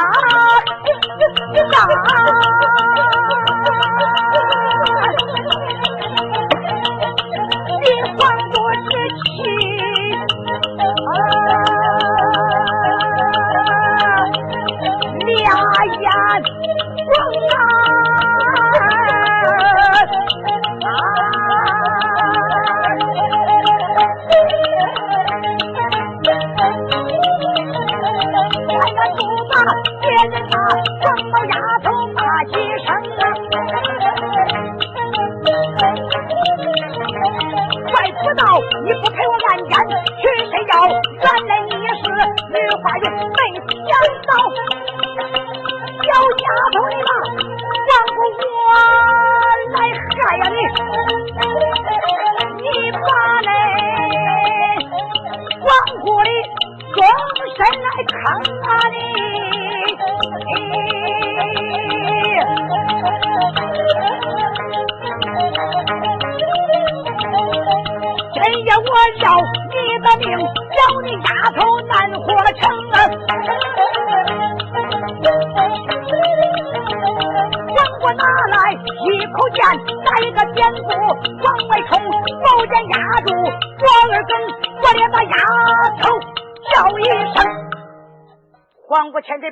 [1.53, 2.03] 这他。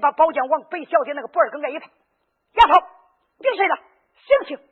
[0.01, 1.87] 把宝剑往北小姐那个脖儿根挨一抬，
[2.53, 2.87] 丫头，
[3.39, 4.69] 别睡了，醒醒！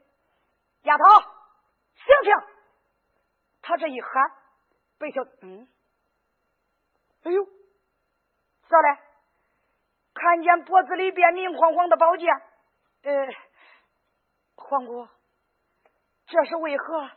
[0.83, 1.05] 丫头，
[1.95, 2.33] 醒醒！
[3.63, 4.31] 他这一喊，
[4.99, 5.69] 白小嗯，
[7.25, 7.45] 哎呦，
[8.69, 8.99] 咋嘞？
[10.15, 12.29] 看见脖子里边明晃晃的宝剑，
[13.03, 13.29] 呃，
[14.57, 15.07] 皇姑，
[16.27, 17.11] 这是为何？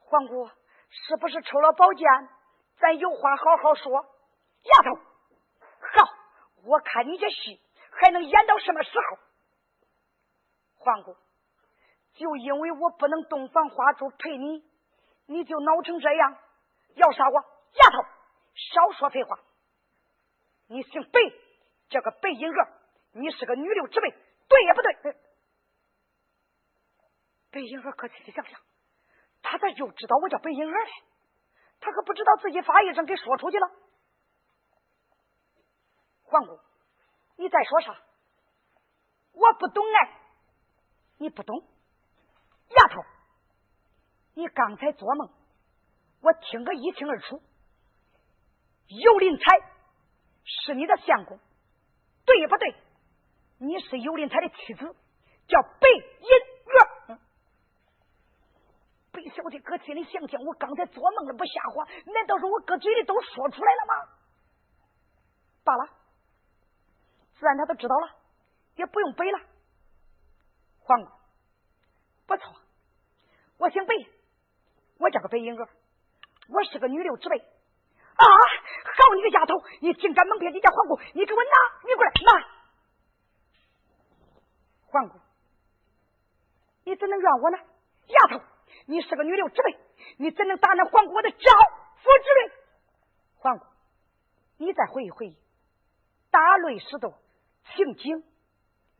[0.00, 0.46] 皇姑，
[0.90, 2.06] 是不是抽了宝剑？
[2.78, 5.13] 咱有话好好说，丫头。
[6.64, 9.18] 我看你这戏还能演到什么时候？
[10.76, 11.16] 皇姑，
[12.14, 14.64] 就因为我不能洞房花烛陪你，
[15.26, 16.38] 你就闹成这样，
[16.94, 17.34] 要杀我？
[17.34, 18.02] 丫头，
[18.54, 19.38] 少说废话！
[20.68, 21.20] 你姓白，
[21.88, 22.68] 这个白银娥，
[23.12, 24.10] 你是个女流之辈，
[24.48, 25.16] 对也不对？
[27.50, 28.60] 白银娥可仔细想想，
[29.42, 30.90] 他咋就知道我叫白银娥嘞？
[31.80, 33.70] 他可不知道自己发一声给说出去了。
[36.34, 36.58] 皇姑，
[37.36, 37.96] 你在说啥？
[39.32, 40.20] 我不懂哎，
[41.18, 41.62] 你不懂，
[42.70, 43.04] 丫头，
[44.34, 45.30] 你刚才做梦，
[46.22, 47.40] 我听个一清二楚。
[48.88, 49.44] 尤林才
[50.44, 51.38] 是你的相公，
[52.26, 52.74] 对不对？
[53.58, 54.96] 你是尤林才的妻子，
[55.46, 55.88] 叫白
[56.20, 57.18] 银月。
[59.12, 64.18] 白小姐，哥心里想想，我刚才做梦了不瞎话，难道说我搁嘴里都说出来了吗？
[65.62, 66.03] 罢了。
[67.44, 68.08] 自然他都知道了，
[68.76, 69.38] 也不用背了。
[70.80, 71.10] 黄姑，
[72.26, 72.56] 不错，
[73.58, 73.94] 我姓白，
[74.98, 75.68] 我叫个白银娥，
[76.48, 77.38] 我是个女流之辈。
[77.38, 81.50] 啊，好你个丫头，你竟敢蒙骗你家黄姑，你给我拿，
[81.86, 82.48] 你过来拿。
[84.86, 85.20] 黄姑，
[86.84, 87.58] 你怎能怨我呢？
[88.06, 88.42] 丫头，
[88.86, 89.78] 你是个女流之辈，
[90.16, 91.36] 你怎能打那黄姑我的招
[91.98, 92.52] 夫之人？
[93.36, 93.66] 皇姑，
[94.56, 95.36] 你再回忆回忆，
[96.30, 97.12] 打擂时都。
[97.76, 98.24] 情景，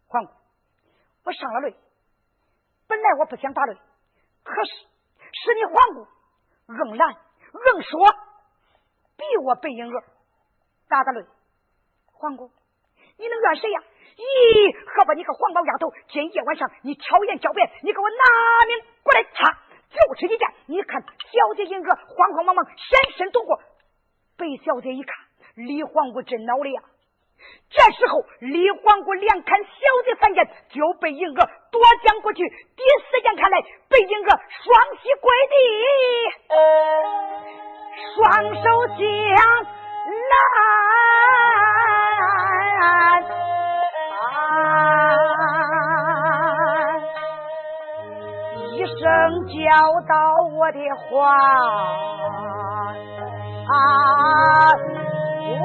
[0.09, 0.33] 黄姑，
[1.25, 1.75] 我上了擂。
[2.87, 3.77] 本来我不想打擂，
[4.43, 6.07] 可是是你黄姑
[6.68, 7.99] 硬拦硬说，
[9.16, 10.03] 逼我白银娥
[10.89, 11.27] 打打擂。
[12.12, 12.51] 黄姑，
[13.16, 13.81] 你能怨谁呀？
[14.16, 19.51] 咦，好吧，你个黄毛丫头，今夜晚上你巧言狡辩，你给我拿命过来，擦，
[19.91, 20.49] 就是一剑。
[20.66, 23.59] 你看，小姐银娥慌慌忙忙闪身躲过，
[24.37, 25.16] 白小姐一看，
[25.55, 26.83] 李皇姑真恼了呀。
[27.70, 29.68] 这时候，李皇姑两看小
[30.05, 31.34] 姐三眼，就被银娥
[31.72, 32.49] 夺将过去。
[32.76, 35.57] 第四眼看来，被银娥双膝跪地，
[38.14, 38.97] 双手将
[42.70, 43.24] 拦，
[48.70, 49.01] 一声
[49.49, 49.55] 叫
[50.07, 50.12] 到
[50.57, 50.78] 我的
[51.11, 51.11] 话
[53.66, 53.74] 啊！
[55.57, 55.62] 哦，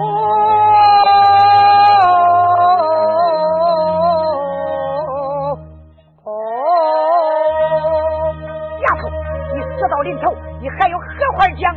[9.99, 11.05] 到临头，你还有何
[11.37, 11.75] 话讲？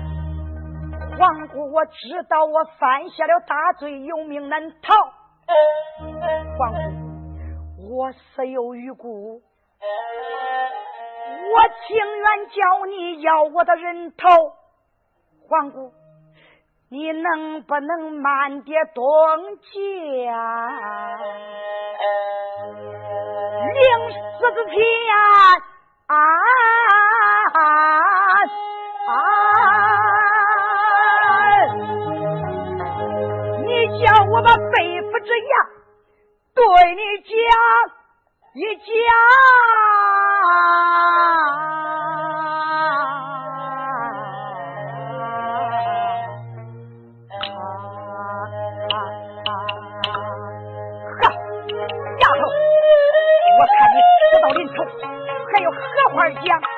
[1.18, 4.94] 皇姑，我知道我犯下了大罪，有命难逃。
[6.56, 9.42] 皇姑，我死有余辜，
[11.50, 14.28] 我情愿叫你要我的人头。
[15.48, 15.92] 皇姑，
[16.90, 19.04] 你能不能慢点动
[19.58, 19.74] 讲？
[23.74, 23.82] 临
[24.38, 24.76] 死之前
[25.10, 25.18] 啊
[26.06, 26.14] 啊！
[35.22, 35.48] 背负之言
[36.54, 36.62] 对
[36.94, 37.32] 你讲，
[38.54, 38.84] 一讲。
[51.18, 51.22] 呵，
[52.18, 52.42] 丫头，
[53.58, 54.76] 我看你死到临头，
[55.52, 55.76] 还有何
[56.14, 56.71] 话讲？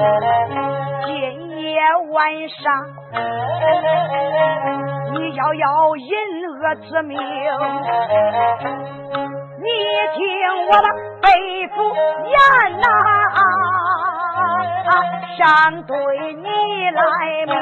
[0.00, 1.12] 今
[1.60, 1.78] 夜
[2.10, 2.60] 晚上
[5.12, 6.08] 你要要银
[6.62, 7.18] 儿之命
[9.58, 9.66] 你
[10.16, 10.20] 听
[10.68, 10.88] 我的
[11.20, 11.28] 肺
[11.68, 11.76] 腑
[12.24, 12.34] 言
[12.80, 12.84] 呐
[15.36, 15.42] 想
[15.84, 15.94] 对
[16.34, 16.48] 你
[16.90, 17.00] 来
[17.46, 17.54] 命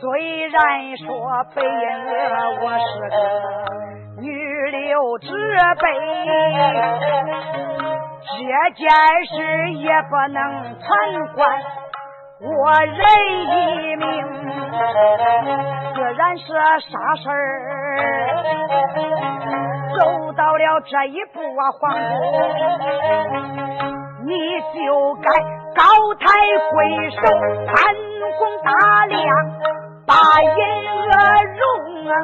[0.00, 0.02] 虽
[0.48, 0.54] 然
[0.98, 1.06] 说
[1.54, 2.12] 背人
[2.60, 3.16] 我是个
[4.20, 4.26] 女
[4.70, 5.28] 流之
[5.80, 5.84] 辈
[8.24, 8.36] 这
[8.74, 8.88] 件
[9.26, 9.34] 事
[9.74, 10.40] 也不能
[10.80, 10.88] 传
[11.34, 11.38] 官
[12.40, 12.96] 我人
[13.50, 14.04] 一命。
[15.94, 16.44] 自然是
[16.90, 17.32] 啥事儿，
[19.96, 19.98] 走
[20.32, 21.94] 到了这一步啊，皇姑，
[24.26, 24.30] 你
[24.74, 25.30] 就该
[25.74, 25.82] 高
[26.18, 26.24] 抬
[26.72, 26.76] 贵
[27.10, 27.16] 手，
[27.66, 27.72] 宽
[28.36, 28.70] 宏大
[29.06, 29.22] 量，
[30.06, 30.12] 把
[30.42, 30.48] 银
[31.00, 31.12] 娥
[31.60, 31.62] 容
[32.10, 32.18] 啊！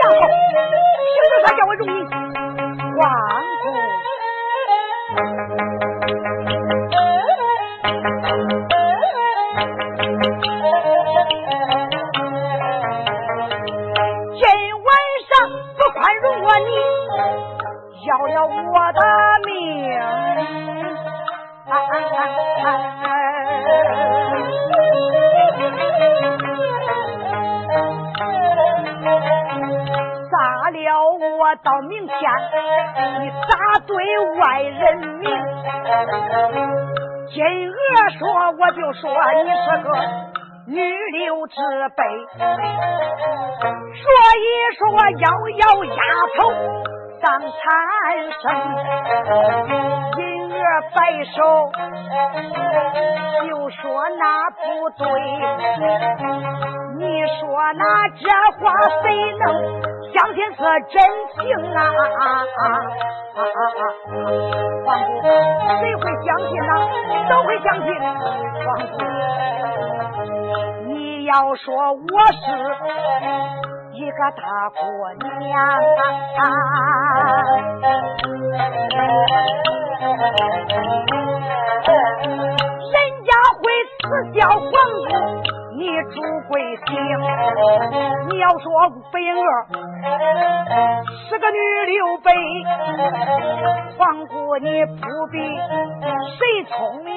[0.00, 0.16] 丫头，
[1.04, 1.98] 凭着啥叫我容你？
[2.96, 3.02] 皇
[3.62, 3.66] 姑。
[31.56, 32.14] 到明天，
[33.20, 33.94] 你咋对
[34.36, 35.30] 外人明？
[37.28, 37.36] 金
[37.70, 37.74] 娥
[38.18, 38.20] 说，
[38.58, 39.02] 我就说
[39.44, 39.88] 你是个
[40.66, 40.76] 女
[41.12, 41.54] 流之
[41.96, 42.02] 辈，
[43.94, 44.04] 所
[44.36, 44.42] 以
[44.78, 45.26] 说我要
[45.58, 46.00] 要丫
[46.38, 46.40] 头。
[47.22, 47.48] 当残
[48.40, 48.42] 生，
[50.16, 50.20] 银
[50.50, 50.56] 娥
[50.96, 50.98] 摆
[51.36, 51.38] 手，
[53.46, 53.78] 就说
[54.18, 54.58] 那不
[54.96, 55.04] 对。
[56.96, 57.02] 你
[57.38, 57.38] 说
[57.74, 58.24] 那这
[58.58, 58.60] 话
[59.02, 59.04] 谁
[59.38, 59.44] 能
[60.12, 60.58] 相信是
[60.88, 61.00] 真
[61.34, 61.38] 情
[61.74, 61.78] 啊？
[64.84, 64.88] 皇
[65.20, 65.22] 姑，
[65.80, 66.72] 谁会相信呢？
[67.28, 67.86] 都会相信。
[68.64, 68.94] 皇姑，
[70.86, 70.90] 你
[71.24, 71.98] 要说我
[72.32, 72.36] 是。
[73.92, 74.80] 一个大姑
[75.40, 75.52] 娘，
[82.86, 82.96] 人
[83.26, 83.62] 家会
[83.98, 84.00] 耻
[84.32, 85.10] 笑皇姑。
[85.80, 86.20] 你朱
[86.50, 86.92] 贵姓？
[88.28, 88.68] 你要说
[89.10, 89.40] 北娥
[91.26, 91.56] 是个女
[91.86, 92.30] 刘备，
[93.96, 95.00] 皇姑你不
[95.32, 95.40] 比
[96.36, 97.16] 谁聪明？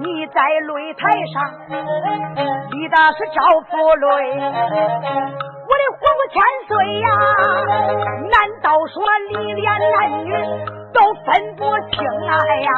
[0.00, 1.02] 你在擂台
[1.32, 1.34] 上
[2.72, 3.38] 立的是赵
[3.70, 4.34] 福瑞，
[5.66, 6.36] 我的活过千
[6.68, 7.06] 岁呀，
[8.30, 8.94] 难道说
[9.30, 9.94] 里连男
[10.24, 10.28] 女
[10.92, 11.96] 都分不清
[12.28, 12.68] 啊呀！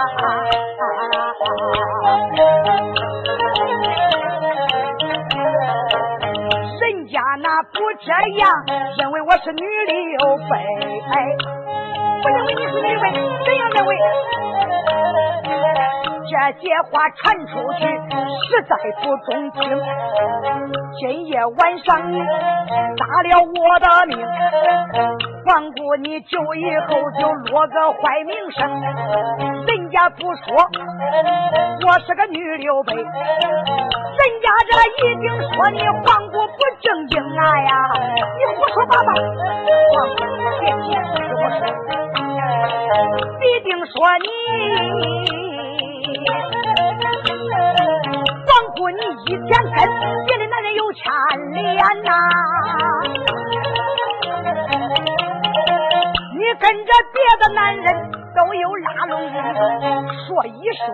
[6.81, 8.07] 人家那不这
[8.39, 8.49] 样，
[8.99, 10.53] 认为我是女刘备，
[12.23, 13.05] 不认为你是刘备，
[13.45, 13.97] 怎样认为？
[16.29, 19.57] 这些话传出去，实在不中听。
[20.99, 24.13] 今夜晚上你搭了我的命，
[25.45, 26.89] 皇姑你就以后
[27.19, 28.59] 就落个坏名声。
[29.67, 30.45] 人家不说
[31.87, 34.73] 我是个女刘备，人家这
[35.09, 37.71] 一定说你皇姑不正经啊呀！
[38.37, 39.11] 你胡说八道，
[39.95, 40.21] 皇姑
[40.61, 41.61] 别急，听我说，
[43.41, 44.27] 必定说你。
[48.45, 49.77] 光顾，你以前跟
[50.27, 51.03] 别的男人有牵
[51.53, 52.11] 连呐？
[56.35, 58.16] 你跟着别的男人。
[58.37, 59.17] 都有拉拢，
[60.13, 60.85] 说一说，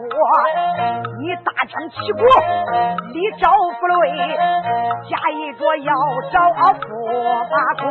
[1.19, 2.23] 你大张旗鼓，
[3.13, 4.39] 立招府雷，
[5.11, 5.93] 假意着要
[6.31, 6.79] 找驸
[7.51, 7.83] 马公，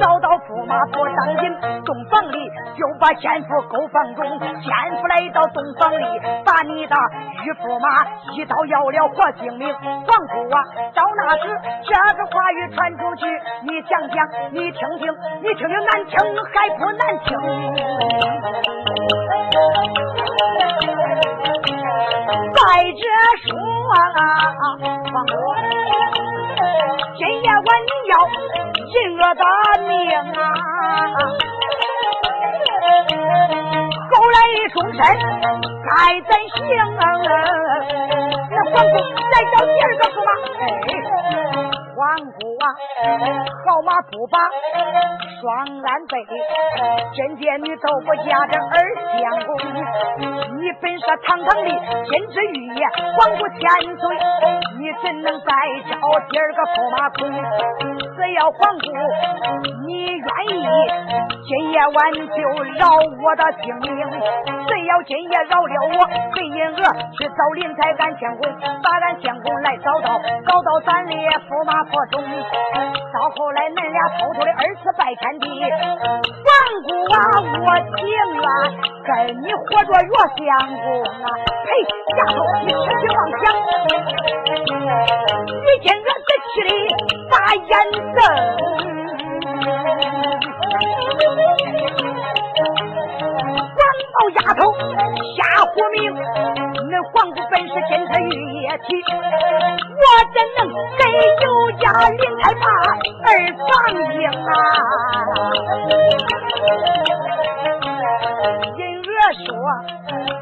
[0.00, 1.50] 找到驸马不当紧，
[1.84, 2.38] 洞房里
[2.78, 6.04] 就把奸夫勾房中，奸夫来到洞房里，
[6.46, 6.94] 把你的
[7.42, 8.06] 玉驸马
[8.36, 9.74] 一刀要了活性命。
[9.82, 10.62] 皇姑啊，
[10.94, 11.42] 到那时
[11.82, 13.26] 这个话语传出去，
[13.66, 15.10] 你讲讲，你听听，
[15.42, 16.14] 你听听难听
[16.54, 17.34] 还不难听？
[22.54, 22.58] 再
[22.92, 23.02] 者
[23.46, 23.48] 说
[23.94, 23.98] 啊，
[25.12, 25.32] 王哥，
[27.16, 28.12] 今夜晚你要
[28.90, 29.42] 人我的
[29.88, 29.90] 命
[30.36, 30.42] 啊！
[34.10, 34.36] 后来
[34.72, 34.98] 终身
[35.86, 35.90] 该
[36.28, 36.60] 怎行？
[38.50, 38.94] 那皇姑
[39.30, 40.28] 再找第二个驸马。
[40.60, 41.19] 哎。
[42.00, 42.64] 皇姑啊，
[43.60, 44.38] 好马不把
[45.36, 45.44] 双
[45.84, 46.16] 鞍背，
[47.14, 48.72] 真姐女都不嫁这二
[49.20, 49.48] 相公。
[50.56, 52.88] 你本是堂堂的金枝玉叶，
[53.18, 53.60] 皇姑千
[54.00, 54.16] 岁，
[54.80, 55.52] 你怎能再
[55.90, 57.20] 招第二个驸马公？
[58.16, 58.86] 只要皇姑
[59.86, 60.64] 你愿意，
[61.44, 62.40] 今夜晚就
[62.80, 64.08] 饶我的性命。
[64.66, 65.98] 只要今夜饶了我，
[66.32, 66.82] 黑银娥
[67.18, 68.48] 去找林台俺相公，
[68.82, 71.89] 把俺相公来找到，找到咱的驸马。
[71.90, 72.24] 国中，到
[73.36, 75.46] 后来恁俩偷偷的二次拜天地，
[76.46, 76.50] 王
[76.86, 77.18] 姑啊，
[77.58, 77.66] 我
[77.96, 78.14] 情愿
[79.04, 79.10] 跟
[79.42, 81.26] 你活着岳相公啊！
[81.66, 81.68] 呸，
[82.16, 83.42] 丫头，你痴心妄想！
[85.50, 86.70] 你今个这气的
[87.28, 87.68] 大眼
[88.14, 88.18] 瞪，
[94.18, 94.60] 老丫头
[95.36, 95.98] 瞎胡名，
[96.90, 98.88] 那皇姑本是金枝玉叶体，
[99.96, 100.02] 我
[100.34, 100.58] 怎能
[100.98, 101.00] 给
[101.44, 101.48] 有？
[101.80, 102.60] 家林太怕
[103.24, 103.68] 二房
[104.14, 104.50] 英啊！
[109.20, 109.52] 人儿说，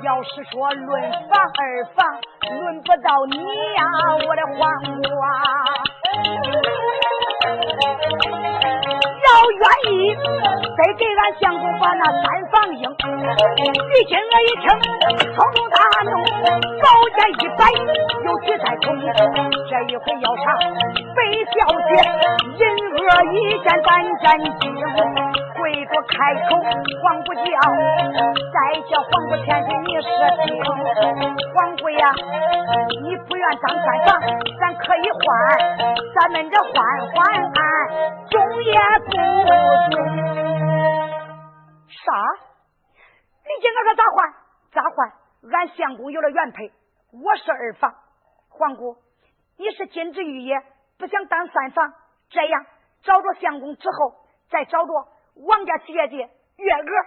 [0.05, 2.07] 要是说论房二房，
[2.49, 3.35] 轮不到你
[3.75, 3.83] 呀，
[4.25, 4.71] 我的黄
[5.03, 5.19] 瓜！
[9.27, 9.63] 要愿
[9.93, 12.23] 意，得给俺相公把那三
[12.53, 12.79] 房英。
[12.79, 14.71] 于今我一听，
[15.35, 16.13] 冲动大怒，
[16.79, 17.61] 宝剑一摆，
[18.25, 18.87] 又举在空。
[19.69, 20.47] 这一回要上
[21.17, 21.19] 北
[21.51, 21.91] 小姐，
[22.59, 22.63] 人
[22.95, 22.99] 恶
[23.33, 23.89] 一见胆
[24.23, 24.25] 战
[24.61, 24.63] 惊，
[25.69, 26.57] 跪着开口，
[27.03, 30.09] 黄姑叫，再叫黄姑千岁，你是
[30.47, 30.49] 听。
[31.53, 32.11] 黄姑呀，
[33.03, 34.19] 你不愿当三房，
[34.59, 35.29] 咱可以换，
[36.15, 36.73] 咱们这换
[37.13, 37.61] 换案，
[38.31, 38.73] 终也
[39.05, 39.11] 不
[39.91, 40.01] 中。
[41.91, 42.13] 啥？
[43.45, 44.33] 你今个说咋换？
[44.73, 45.13] 咋换？
[45.53, 46.73] 俺相公有了原配，
[47.13, 47.95] 我是二房。
[48.49, 48.97] 皇姑，
[49.59, 50.63] 你是金枝玉叶，
[50.99, 51.93] 不想当三房？
[52.31, 52.65] 这样
[53.03, 54.15] 找着相公之后，
[54.51, 55.09] 再找着
[55.47, 56.17] 王家姐姐
[56.57, 57.07] 月娥，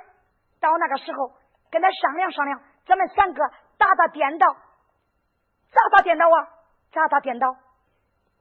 [0.60, 1.34] 到那个时候
[1.70, 3.44] 跟他商量商量，咱们三个
[3.78, 4.48] 打打颠倒。
[5.72, 6.48] 咋打颠倒啊？
[6.92, 7.56] 咋打颠倒？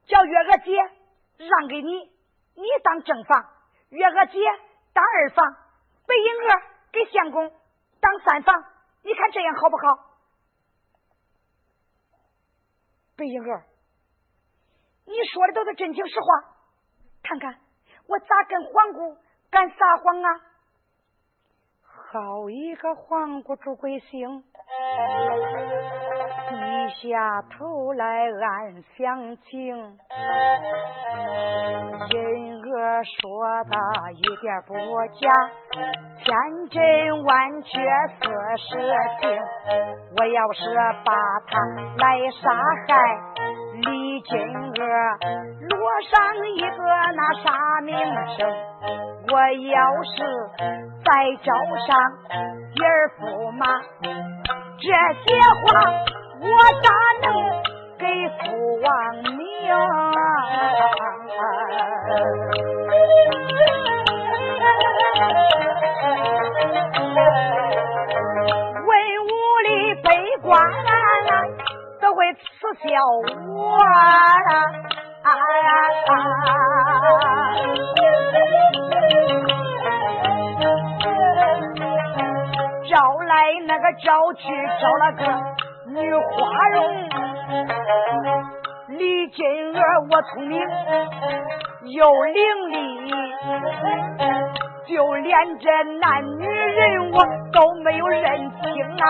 [0.05, 0.75] 叫月娥姐
[1.37, 2.11] 让给你，
[2.55, 3.41] 你当正房；
[3.89, 4.39] 月娥姐
[4.93, 5.45] 当二房，
[6.05, 6.61] 白银娥
[6.91, 7.51] 给相公。
[8.01, 8.63] 当三房，
[9.03, 9.83] 你看这样好不好？
[13.15, 13.63] 白英儿，
[15.05, 16.55] 你说的都是真情实话，
[17.21, 17.59] 看看
[18.07, 19.17] 我咋跟皇姑
[19.51, 20.29] 敢撒谎啊？
[22.11, 24.43] 好一个黄姑朱贵姓，
[26.49, 29.97] 低下头来暗详情。
[32.09, 32.17] 人
[32.73, 33.75] 儿说的
[34.13, 34.73] 一点不
[35.19, 35.29] 假，
[36.17, 36.27] 千
[36.69, 37.69] 真万确
[38.19, 38.23] 是
[38.57, 38.67] 实
[39.19, 39.29] 情。
[40.17, 40.59] 我要是
[41.05, 41.13] 把
[41.47, 41.51] 他
[41.97, 42.43] 来杀
[42.87, 42.89] 害，
[44.23, 44.81] 金娥
[45.69, 45.73] 落
[46.09, 46.11] 上
[46.55, 46.77] 一个
[47.15, 47.89] 那啥名
[48.37, 48.39] 声？
[49.31, 50.15] 我要是
[51.03, 51.09] 再
[51.43, 51.49] 招
[51.87, 51.89] 上
[52.75, 52.87] 一儿
[53.19, 53.63] 驸马，
[54.79, 54.85] 这
[55.23, 55.27] 些
[55.63, 55.65] 话
[56.39, 56.43] 我
[56.81, 56.87] 咋
[57.21, 57.27] 能
[57.97, 58.03] 给
[58.39, 58.41] 父
[58.81, 58.89] 王
[59.37, 59.41] 明？
[72.75, 72.83] 笑
[73.47, 73.85] 我啊！
[82.89, 83.33] 招来
[83.67, 84.43] 那个招去，
[84.81, 85.23] 招了个
[85.91, 86.29] 女花
[86.69, 86.79] 容，
[88.97, 89.39] 李金
[89.77, 90.59] 儿我聪明
[91.93, 92.35] 又伶
[92.69, 92.71] 俐。
[94.91, 95.69] 就连这
[95.99, 97.23] 男女人我
[97.53, 98.23] 都没有认
[98.61, 99.07] 清啊！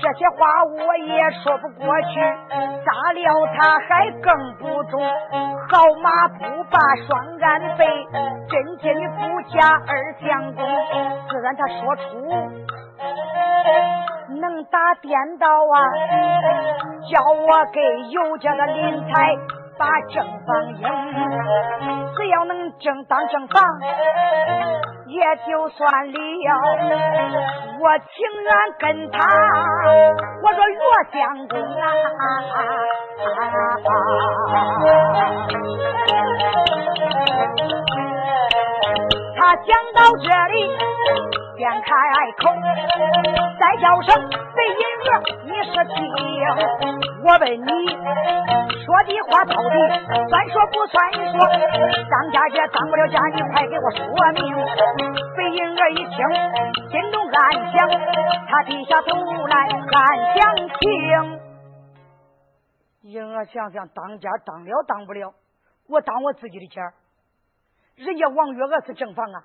[0.00, 2.18] 这些话我也说不过去，
[2.82, 4.98] 咋了他还更不中。
[5.68, 7.84] 好马不把双鞍背，
[8.48, 9.20] 真金不
[9.50, 9.92] 假二
[10.26, 10.64] 相公。
[11.28, 12.02] 自然他说出
[14.40, 15.76] 能打颠倒啊，
[17.10, 19.36] 叫我给尤家的林才。
[19.78, 20.82] 把正房迎，
[22.16, 23.62] 只要能正当正房，
[25.06, 26.18] 也就算了。
[27.80, 28.08] 我情
[28.42, 28.50] 愿
[28.80, 29.16] 跟他，
[30.42, 30.80] 我说岳
[31.12, 31.84] 相公啊。
[39.38, 40.56] 他讲到这里。
[41.58, 41.90] 便开
[42.38, 42.54] 口，
[43.58, 45.12] 再叫声飞银儿，
[45.42, 45.98] 你是听？
[47.24, 47.66] 我问你，
[48.84, 49.74] 说的话到底
[50.30, 51.34] 算说不算说？
[52.08, 53.98] 当家姐当不了家，你快给我说
[54.34, 54.54] 明。
[55.34, 56.16] 飞银儿一听，
[56.92, 57.90] 心中暗想，
[58.48, 59.16] 他低下头
[59.48, 61.40] 来暗想情。
[63.02, 65.34] 银儿想想，当家当了当不了，
[65.88, 66.82] 我当我自己的家，
[67.98, 69.44] 人家王月娥是正房啊。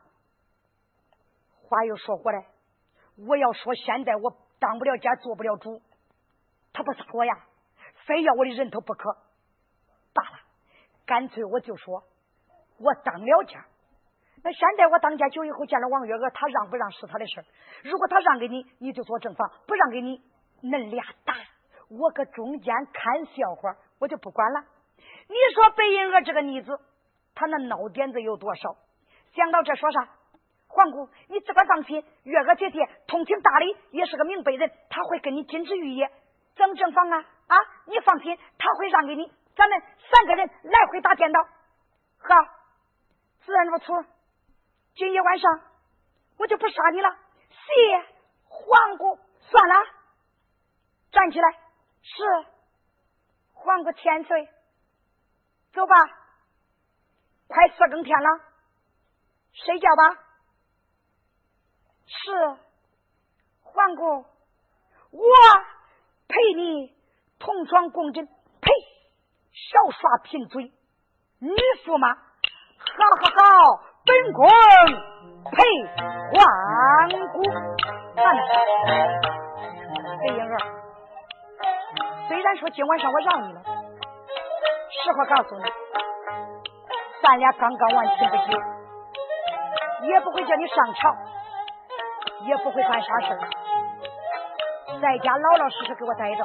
[1.64, 2.46] 话又说回来，
[3.28, 5.82] 我要说现在我当不了家，做不了主，
[6.72, 7.34] 他不杀我呀，
[8.06, 9.10] 非要我的人头不可。
[10.14, 10.38] 罢了，
[11.06, 12.04] 干脆我就说，
[12.78, 13.66] 我当了家。
[14.44, 17.44] 那现在我当家久以后见了王月娥，他让不让是他的事
[17.82, 20.22] 如果他让给你，你就做正房；不让给你，
[20.62, 21.34] 恁俩打，
[21.90, 24.64] 我搁中间看笑话，我就不管了。
[25.28, 26.78] 你说白银娥这个妮子，
[27.36, 28.76] 他那孬点子有多少？
[29.36, 30.10] 想到这说啥？
[30.68, 36.12] 皇姑，你自个放心，月娥姐姐通情达理，也是个明白人，他会跟你金枝玉叶，
[36.56, 37.18] 怎么正房啊
[37.48, 37.58] 啊！
[37.86, 39.32] 你放心，他会让给你。
[39.56, 39.80] 咱们
[40.12, 42.44] 三个人来回打颠倒，好，
[43.46, 43.86] 自然如此。
[44.96, 45.62] 今夜晚上
[46.40, 47.10] 我就不杀你了，
[47.50, 48.06] 谢
[48.46, 49.20] 皇姑。
[49.42, 49.76] 算了，
[51.12, 51.52] 站起来，
[52.02, 52.24] 是
[53.54, 54.50] 皇姑千岁，
[55.74, 55.96] 走吧，
[57.54, 58.30] 快四更天了，
[59.54, 60.18] 睡觉吧。
[62.08, 62.58] 是，
[63.62, 64.26] 皇姑，
[65.12, 65.28] 我
[66.28, 66.98] 陪你
[67.38, 68.72] 同床共枕，呸，
[69.72, 70.64] 少耍贫嘴，
[71.38, 71.54] 女
[71.86, 72.18] 驸马，好
[73.22, 74.50] 好好，本宫
[75.52, 75.62] 陪
[76.34, 76.42] 皇
[77.34, 77.44] 姑。
[78.16, 78.42] 算了，
[80.22, 80.58] 飞英儿，
[82.28, 83.62] 虽然说今晚上我让你了，
[84.90, 85.66] 实话告诉你，
[87.24, 88.60] 咱俩刚刚完亲不久，
[90.04, 91.16] 也不会叫你上朝。
[92.46, 93.40] 也不会干啥事
[95.02, 96.44] 在家老老实实给我待着。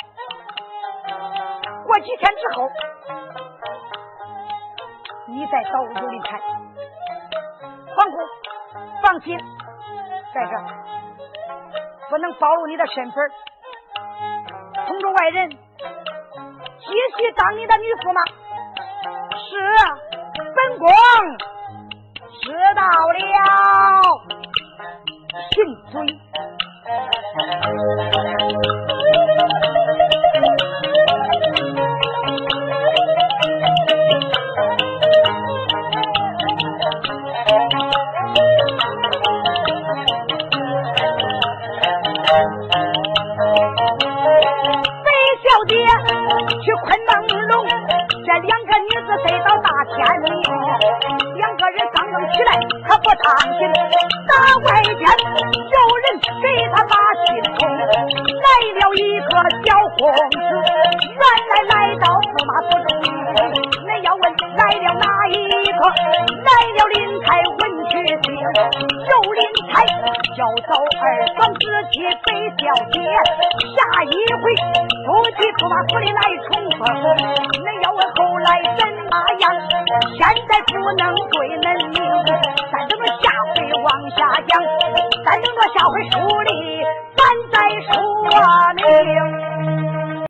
[1.85, 2.69] 过几天之后，
[5.27, 6.39] 你再找尤林开。
[7.97, 8.17] 皇姑，
[9.03, 9.37] 放心，
[10.33, 10.53] 在这
[12.09, 13.29] 不能暴露你的身份，
[14.87, 15.57] 通知外人，继
[17.17, 18.23] 续当你的女驸马。
[19.37, 19.59] 是，
[20.79, 20.89] 公
[22.43, 24.08] 知道了。